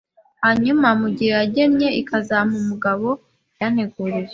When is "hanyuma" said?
0.43-0.87